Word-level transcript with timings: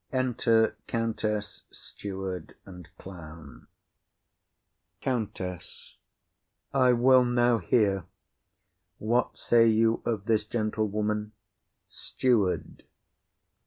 Enter 0.11 0.75
Countess, 0.87 1.61
Steward 1.69 2.55
and 2.65 2.89
Clown. 2.97 3.67
COUNTESS. 5.01 5.97
I 6.73 6.91
will 6.91 7.23
now 7.23 7.59
hear. 7.59 8.05
What 8.97 9.37
say 9.37 9.67
you 9.67 10.01
of 10.03 10.25
this 10.25 10.43
gentlewoman? 10.43 11.33
STEWARD. 11.87 12.83